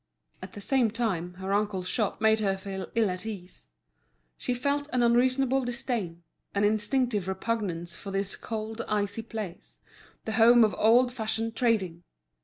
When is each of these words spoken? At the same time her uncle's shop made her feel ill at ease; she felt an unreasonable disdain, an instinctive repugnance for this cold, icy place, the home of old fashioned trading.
At 0.41 0.53
the 0.53 0.61
same 0.61 0.89
time 0.89 1.35
her 1.35 1.53
uncle's 1.53 1.87
shop 1.87 2.19
made 2.19 2.39
her 2.39 2.57
feel 2.57 2.89
ill 2.95 3.11
at 3.11 3.23
ease; 3.23 3.67
she 4.35 4.55
felt 4.55 4.89
an 4.91 5.03
unreasonable 5.03 5.63
disdain, 5.63 6.23
an 6.55 6.63
instinctive 6.63 7.27
repugnance 7.27 7.95
for 7.95 8.09
this 8.09 8.35
cold, 8.35 8.81
icy 8.87 9.21
place, 9.21 9.77
the 10.25 10.31
home 10.41 10.63
of 10.63 10.73
old 10.79 11.13
fashioned 11.13 11.55
trading. 11.55 12.01